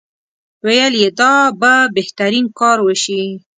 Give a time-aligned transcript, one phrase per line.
[0.65, 3.21] ویل یې دا به بهترین کار وشي.